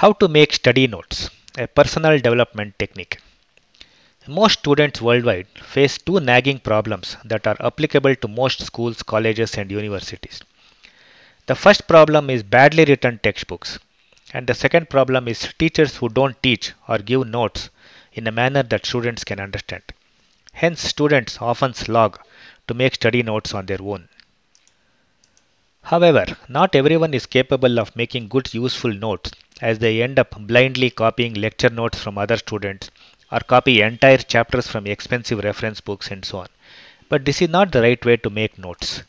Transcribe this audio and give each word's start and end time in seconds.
How 0.00 0.12
to 0.14 0.28
make 0.28 0.54
study 0.54 0.86
notes, 0.86 1.28
a 1.58 1.66
personal 1.66 2.18
development 2.18 2.78
technique. 2.78 3.18
Most 4.26 4.60
students 4.60 5.02
worldwide 5.02 5.48
face 5.58 5.98
two 5.98 6.20
nagging 6.20 6.60
problems 6.60 7.18
that 7.26 7.46
are 7.46 7.58
applicable 7.60 8.14
to 8.16 8.26
most 8.26 8.62
schools, 8.62 9.02
colleges, 9.02 9.58
and 9.58 9.70
universities. 9.70 10.40
The 11.44 11.54
first 11.54 11.86
problem 11.86 12.30
is 12.30 12.42
badly 12.42 12.86
written 12.86 13.20
textbooks, 13.22 13.78
and 14.32 14.46
the 14.46 14.54
second 14.54 14.88
problem 14.88 15.28
is 15.28 15.52
teachers 15.58 15.96
who 15.96 16.08
don't 16.08 16.42
teach 16.42 16.72
or 16.88 16.96
give 16.96 17.26
notes 17.26 17.68
in 18.14 18.26
a 18.26 18.32
manner 18.32 18.62
that 18.62 18.86
students 18.86 19.22
can 19.22 19.38
understand. 19.38 19.82
Hence, 20.54 20.80
students 20.80 21.42
often 21.42 21.74
slog 21.74 22.18
to 22.68 22.72
make 22.72 22.94
study 22.94 23.22
notes 23.22 23.52
on 23.52 23.66
their 23.66 23.82
own. 23.82 24.08
However, 25.82 26.24
not 26.48 26.74
everyone 26.74 27.12
is 27.12 27.26
capable 27.26 27.78
of 27.78 27.94
making 27.94 28.28
good 28.28 28.54
useful 28.54 28.94
notes 28.94 29.32
as 29.60 29.78
they 29.78 30.02
end 30.02 30.18
up 30.18 30.34
blindly 30.46 30.90
copying 30.90 31.34
lecture 31.34 31.70
notes 31.70 31.98
from 31.98 32.18
other 32.18 32.36
students 32.36 32.90
or 33.32 33.40
copy 33.40 33.80
entire 33.80 34.18
chapters 34.18 34.66
from 34.66 34.86
expensive 34.86 35.44
reference 35.44 35.80
books 35.80 36.10
and 36.10 36.24
so 36.24 36.38
on. 36.38 36.48
But 37.08 37.24
this 37.24 37.42
is 37.42 37.48
not 37.48 37.72
the 37.72 37.82
right 37.82 38.04
way 38.04 38.16
to 38.18 38.30
make 38.30 38.58
notes. 38.58 39.02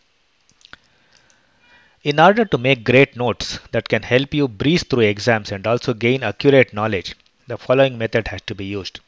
In 2.04 2.20
order 2.20 2.46
to 2.46 2.58
make 2.58 2.84
great 2.84 3.16
notes 3.16 3.60
that 3.72 3.88
can 3.88 4.02
help 4.02 4.34
you 4.34 4.48
breeze 4.48 4.84
through 4.84 5.02
exams 5.02 5.52
and 5.52 5.66
also 5.68 5.94
gain 5.94 6.24
accurate 6.24 6.74
knowledge, 6.74 7.16
the 7.48 7.58
following 7.58 7.98
method 7.98 8.28
has 8.30 8.42
to 8.48 8.56
be 8.56 8.66
used. 8.66 9.00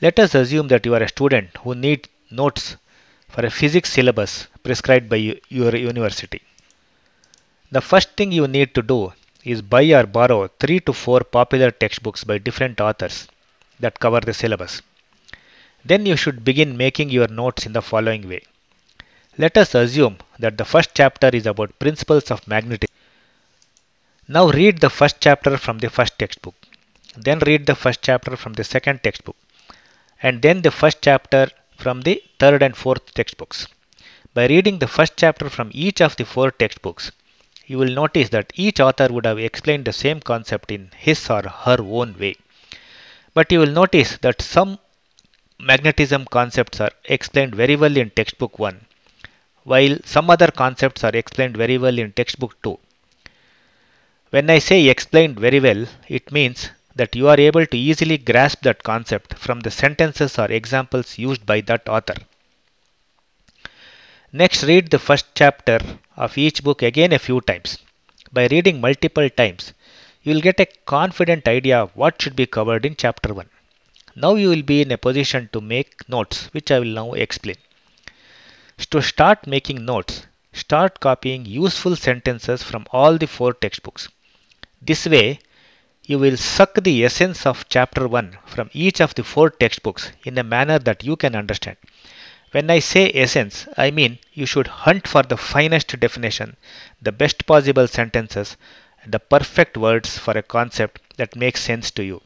Let 0.00 0.18
us 0.18 0.34
assume 0.34 0.68
that 0.68 0.86
you 0.86 0.94
are 0.94 1.02
a 1.02 1.08
student 1.08 1.50
who 1.58 1.74
needs 1.74 2.08
notes 2.30 2.76
for 3.28 3.44
a 3.44 3.50
physics 3.50 3.92
syllabus 3.92 4.46
prescribed 4.62 5.10
by 5.10 5.16
your 5.48 5.76
university. 5.76 6.40
The 7.70 7.82
first 7.82 8.16
thing 8.16 8.32
you 8.32 8.48
need 8.48 8.74
to 8.74 8.82
do 8.82 9.12
is 9.44 9.62
buy 9.62 9.84
or 9.92 10.06
borrow 10.06 10.48
3 10.48 10.80
to 10.80 10.92
4 10.92 11.20
popular 11.20 11.70
textbooks 11.70 12.24
by 12.24 12.38
different 12.38 12.80
authors 12.80 13.28
that 13.78 13.98
cover 13.98 14.20
the 14.20 14.34
syllabus. 14.34 14.82
Then 15.84 16.04
you 16.06 16.16
should 16.16 16.44
begin 16.44 16.76
making 16.76 17.10
your 17.10 17.28
notes 17.28 17.66
in 17.66 17.72
the 17.72 17.82
following 17.82 18.28
way. 18.28 18.42
Let 19.38 19.56
us 19.56 19.74
assume 19.74 20.18
that 20.38 20.58
the 20.58 20.64
first 20.64 20.90
chapter 20.94 21.28
is 21.28 21.46
about 21.46 21.78
principles 21.78 22.30
of 22.30 22.46
magnetism. 22.46 22.94
Now 24.28 24.50
read 24.50 24.80
the 24.80 24.90
first 24.90 25.16
chapter 25.20 25.56
from 25.56 25.78
the 25.78 25.88
first 25.88 26.18
textbook. 26.18 26.54
Then 27.16 27.38
read 27.40 27.66
the 27.66 27.74
first 27.74 28.02
chapter 28.02 28.36
from 28.36 28.52
the 28.52 28.64
second 28.64 29.02
textbook. 29.02 29.36
And 30.22 30.42
then 30.42 30.62
the 30.62 30.70
first 30.70 30.98
chapter 31.00 31.48
from 31.76 32.02
the 32.02 32.22
third 32.38 32.62
and 32.62 32.76
fourth 32.76 33.14
textbooks. 33.14 33.66
By 34.34 34.46
reading 34.46 34.78
the 34.78 34.86
first 34.86 35.14
chapter 35.16 35.48
from 35.48 35.70
each 35.72 36.00
of 36.00 36.16
the 36.16 36.24
four 36.24 36.50
textbooks, 36.50 37.10
you 37.70 37.78
will 37.78 37.94
notice 38.02 38.30
that 38.30 38.52
each 38.64 38.78
author 38.80 39.06
would 39.14 39.26
have 39.30 39.38
explained 39.48 39.84
the 39.84 39.98
same 40.04 40.20
concept 40.30 40.72
in 40.76 40.90
his 41.06 41.20
or 41.34 41.42
her 41.64 41.76
own 41.98 42.10
way. 42.22 42.34
But 43.32 43.52
you 43.52 43.60
will 43.60 43.74
notice 43.82 44.16
that 44.24 44.42
some 44.42 44.80
magnetism 45.60 46.24
concepts 46.24 46.80
are 46.80 46.90
explained 47.04 47.54
very 47.54 47.76
well 47.76 47.96
in 47.96 48.10
textbook 48.10 48.58
1, 48.58 48.80
while 49.62 49.96
some 50.04 50.30
other 50.30 50.50
concepts 50.62 51.04
are 51.04 51.16
explained 51.22 51.56
very 51.56 51.78
well 51.78 51.96
in 51.96 52.10
textbook 52.10 52.60
2. 52.64 52.76
When 54.30 54.50
I 54.50 54.58
say 54.58 54.88
explained 54.88 55.38
very 55.38 55.60
well, 55.60 55.86
it 56.08 56.32
means 56.32 56.70
that 56.96 57.14
you 57.14 57.28
are 57.28 57.38
able 57.38 57.66
to 57.66 57.78
easily 57.78 58.18
grasp 58.18 58.62
that 58.62 58.82
concept 58.82 59.38
from 59.38 59.60
the 59.60 59.70
sentences 59.70 60.40
or 60.40 60.50
examples 60.50 61.18
used 61.18 61.46
by 61.46 61.60
that 61.62 61.88
author. 61.88 62.16
Next, 64.32 64.62
read 64.62 64.90
the 64.90 65.00
first 65.00 65.26
chapter 65.34 65.80
of 66.16 66.38
each 66.38 66.62
book 66.62 66.82
again 66.82 67.12
a 67.12 67.18
few 67.18 67.40
times. 67.40 67.78
By 68.32 68.46
reading 68.46 68.80
multiple 68.80 69.28
times, 69.28 69.72
you 70.22 70.32
will 70.32 70.40
get 70.40 70.60
a 70.60 70.68
confident 70.86 71.48
idea 71.48 71.80
of 71.80 71.96
what 71.96 72.22
should 72.22 72.36
be 72.36 72.46
covered 72.46 72.86
in 72.86 72.94
chapter 72.94 73.34
1. 73.34 73.50
Now 74.14 74.36
you 74.36 74.50
will 74.50 74.62
be 74.62 74.82
in 74.82 74.92
a 74.92 74.98
position 74.98 75.48
to 75.52 75.60
make 75.60 76.08
notes, 76.08 76.44
which 76.52 76.70
I 76.70 76.78
will 76.78 76.94
now 76.94 77.12
explain. 77.14 77.56
To 78.90 79.02
start 79.02 79.48
making 79.48 79.84
notes, 79.84 80.28
start 80.52 81.00
copying 81.00 81.44
useful 81.44 81.96
sentences 81.96 82.62
from 82.62 82.86
all 82.92 83.18
the 83.18 83.26
four 83.26 83.52
textbooks. 83.52 84.08
This 84.80 85.06
way, 85.06 85.40
you 86.04 86.20
will 86.20 86.36
suck 86.36 86.74
the 86.74 87.04
essence 87.04 87.46
of 87.46 87.68
chapter 87.68 88.06
1 88.06 88.38
from 88.46 88.70
each 88.72 89.00
of 89.00 89.12
the 89.16 89.24
four 89.24 89.50
textbooks 89.50 90.12
in 90.22 90.38
a 90.38 90.44
manner 90.44 90.78
that 90.78 91.02
you 91.02 91.16
can 91.16 91.34
understand. 91.34 91.78
When 92.52 92.70
I 92.70 92.80
say 92.80 93.10
essence, 93.14 93.66
I 93.76 93.90
mean 93.90 94.18
you 94.32 94.46
should 94.46 94.66
hunt 94.66 95.06
for 95.08 95.22
the 95.22 95.36
finest 95.36 95.98
definition, 96.00 96.56
the 97.00 97.12
best 97.12 97.46
possible 97.46 97.86
sentences, 97.86 98.56
the 99.06 99.18
perfect 99.20 99.76
words 99.76 100.18
for 100.18 100.36
a 100.36 100.42
concept 100.42 101.00
that 101.16 101.36
makes 101.36 101.60
sense 101.62 101.90
to 101.92 102.04
you. 102.04 102.22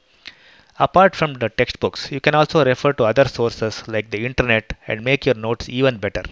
Apart 0.79 1.15
from 1.15 1.35
the 1.35 1.49
textbooks, 1.49 2.11
you 2.11 2.21
can 2.21 2.35
also 2.35 2.65
refer 2.65 2.93
to 2.95 3.05
other 3.05 3.27
sources 3.27 3.87
like 3.87 4.11
the 4.11 4.25
internet 4.25 4.73
and 4.89 5.05
make 5.05 5.27
your 5.27 5.35
notes 5.37 5.69
even 5.69 5.99
better. 5.99 6.23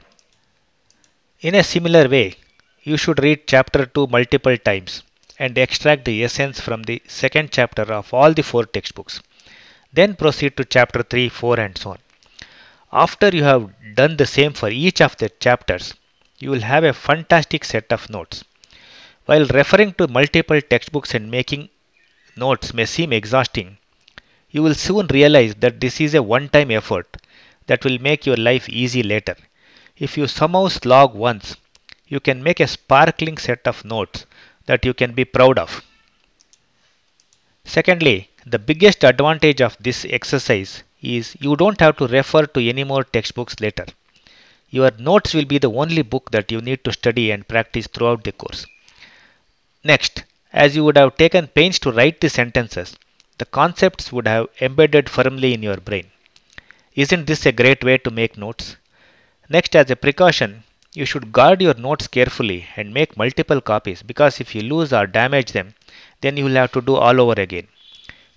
In 1.41 1.55
a 1.55 1.63
similar 1.63 2.09
way, 2.09 2.37
you 2.83 2.97
should 2.97 3.23
read 3.23 3.47
chapter 3.47 3.85
2 3.85 4.07
multiple 4.07 4.57
times 4.57 5.03
and 5.39 5.59
extract 5.59 6.05
the 6.05 6.25
essence 6.25 6.61
from 6.61 6.83
the 6.85 7.03
second 7.07 7.53
chapter 7.53 7.83
of 7.83 8.15
all 8.15 8.33
the 8.33 8.43
four 8.43 8.65
textbooks. 8.65 9.21
Then 9.93 10.17
proceed 10.17 10.57
to 10.57 10.65
chapter 10.65 11.03
3, 11.03 11.29
4 11.29 11.61
and 11.61 11.77
so 11.77 11.91
on. 11.91 11.99
After 12.95 13.31
you 13.31 13.45
have 13.45 13.95
done 13.95 14.19
the 14.19 14.27
same 14.27 14.53
for 14.53 14.69
each 14.69 15.01
of 15.01 15.17
the 15.17 15.31
chapters, 15.31 15.95
you 16.39 16.51
will 16.51 16.61
have 16.61 16.85
a 16.85 16.93
fantastic 16.93 17.65
set 17.65 17.91
of 17.91 18.11
notes. 18.11 18.45
While 19.25 19.47
referring 19.47 19.95
to 19.95 20.09
multiple 20.09 20.61
textbooks 20.61 21.15
and 21.15 21.31
making 21.31 21.71
notes 22.37 22.75
may 22.75 22.85
seem 22.85 23.15
exhausting, 23.15 23.79
you 24.51 24.63
will 24.63 24.75
soon 24.75 25.07
realize 25.07 25.55
that 25.55 25.81
this 25.81 26.03
is 26.03 26.13
a 26.13 26.23
one 26.23 26.51
time 26.51 26.71
effort 26.71 27.17
that 27.67 27.83
will 27.83 27.99
make 27.99 28.27
your 28.27 28.37
life 28.37 28.69
easy 28.69 29.03
later. 29.03 29.37
If 29.97 30.19
you 30.19 30.27
somehow 30.27 30.69
slog 30.69 31.15
once, 31.15 31.57
you 32.09 32.21
can 32.21 32.43
make 32.43 32.61
a 32.61 32.67
sparkling 32.67 33.39
set 33.39 33.67
of 33.67 33.87
notes 33.87 34.27
that 34.67 34.85
you 34.85 34.93
can 34.93 35.13
be 35.13 35.25
proud 35.25 35.59
of. 35.59 35.83
Secondly, 37.65 38.29
the 38.45 38.59
biggest 38.59 39.03
advantage 39.03 39.63
of 39.63 39.79
this 39.81 40.05
exercise 40.05 40.83
is 41.03 41.37
you 41.41 41.57
don't 41.57 41.81
have 41.81 41.97
to 41.99 42.07
refer 42.07 42.47
to 42.47 42.69
any 42.69 42.85
more 42.85 43.05
textbooks 43.05 43.61
later. 43.61 43.87
Your 44.71 44.91
notes 44.99 45.35
will 45.35 45.45
be 45.45 45.59
the 45.59 45.71
only 45.71 46.03
book 46.03 46.31
that 46.33 46.51
you 46.53 46.61
need 46.61 46.85
to 46.85 46.93
study 46.93 47.31
and 47.31 47.47
practice 47.47 47.87
throughout 47.89 48.25
the 48.25 48.33
course. 48.33 48.67
Next, 49.85 50.25
as 50.53 50.75
you 50.75 50.83
would 50.83 50.97
have 50.97 51.17
taken 51.17 51.47
pains 51.47 51.79
to 51.81 51.93
write 51.93 52.21
the 52.21 52.29
sentences, 52.29 52.97
the 53.39 53.45
concepts 53.45 54.11
would 54.11 54.27
have 54.27 54.49
embedded 54.61 55.09
firmly 55.09 55.55
in 55.55 55.63
your 55.63 55.77
brain. 55.77 56.11
Isn't 56.95 57.27
this 57.27 57.47
a 57.47 57.53
great 57.53 57.85
way 57.85 57.99
to 57.99 58.11
make 58.11 58.39
notes? 58.39 58.77
Next, 59.49 59.77
as 59.77 59.91
a 59.91 59.97
precaution, 59.97 60.65
you 60.95 61.07
should 61.07 61.33
guard 61.33 61.63
your 61.63 61.75
notes 61.75 62.09
carefully 62.09 62.67
and 62.77 62.95
make 62.95 63.17
multiple 63.17 63.61
copies 63.61 64.03
because 64.03 64.41
if 64.41 64.55
you 64.55 64.63
lose 64.63 64.93
or 64.93 65.07
damage 65.07 65.53
them, 65.53 65.75
then 66.23 66.37
you 66.37 66.45
will 66.45 66.55
have 66.55 66.73
to 66.73 66.81
do 66.83 66.97
all 66.97 67.21
over 67.21 67.41
again. 67.41 67.69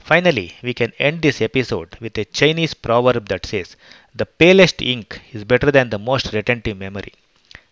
Finally, 0.06 0.54
we 0.62 0.72
can 0.72 0.94
end 1.00 1.24
this 1.24 1.42
episode 1.42 1.98
with 2.00 2.16
a 2.20 2.26
Chinese 2.26 2.76
proverb 2.76 3.28
that 3.28 3.44
says, 3.44 3.76
The 4.14 4.28
palest 4.28 4.80
ink 4.84 5.20
is 5.34 5.44
better 5.44 5.72
than 5.72 5.90
the 5.90 5.98
most 5.98 6.32
retentive 6.32 6.78
memory. 6.78 7.14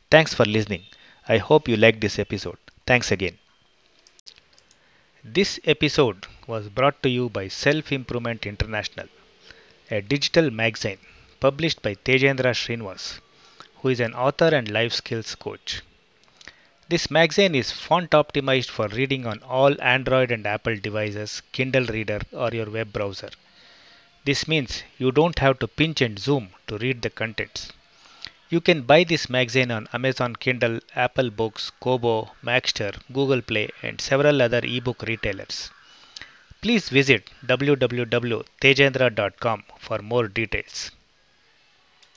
Thanks 0.10 0.34
for 0.34 0.44
listening. 0.44 0.84
I 1.28 1.38
hope 1.38 1.68
you 1.68 1.78
liked 1.78 2.02
this 2.02 2.18
episode. 2.18 2.58
Thanks 2.88 3.12
again. 3.12 3.38
This 5.24 5.60
episode 5.66 6.26
was 6.48 6.70
brought 6.70 7.04
to 7.04 7.10
you 7.10 7.30
by 7.30 7.50
Self 7.50 7.92
Improvement 7.92 8.48
International, 8.48 9.08
a 9.92 10.02
digital 10.02 10.50
magazine 10.50 10.98
published 11.40 11.84
by 11.84 11.94
Thejendra 11.94 12.56
Srinivas, 12.56 13.20
who 13.78 13.90
is 13.90 14.00
an 14.00 14.16
author 14.16 14.48
and 14.56 14.72
life 14.72 14.94
skills 14.94 15.36
coach. 15.36 15.84
This 16.94 17.09
magazine 17.09 17.56
is 17.56 17.72
font 17.72 18.12
optimized 18.12 18.70
for 18.70 18.88
reading 18.88 19.26
on 19.26 19.41
all 19.41 19.76
Android 19.82 20.29
and 20.29 20.46
Apple 20.46 20.78
devices, 20.78 21.41
Kindle 21.52 21.88
Reader, 21.88 22.22
or 22.32 22.52
your 22.52 22.70
web 22.70 22.94
browser. 22.94 23.32
This 24.26 24.47
means 24.47 24.84
you 25.00 25.12
don't 25.12 25.40
have 25.40 25.58
to 25.58 25.67
pinch 25.67 26.02
and 26.02 26.20
zoom 26.20 26.50
to 26.67 26.78
read 26.78 27.02
the 27.02 27.09
contents. 27.09 27.72
You 28.52 28.62
can 28.62 28.84
buy 28.84 29.06
this 29.06 29.28
magazine 29.28 29.72
on 29.72 29.90
Amazon 29.91 30.35
Kindle, 30.35 30.82
Apple 30.96 31.32
Books, 31.32 31.72
Kobo, 31.79 32.29
Maxter, 32.44 32.96
Google 33.12 33.41
Play, 33.41 33.70
and 33.82 34.00
several 34.00 34.40
other 34.40 34.62
ebook 34.64 35.02
retailers. 35.02 35.72
Please 36.62 36.90
visit 36.90 37.28
www.thejendra.com 37.44 39.64
for 39.79 39.97
more 39.97 40.28
details. 40.28 40.91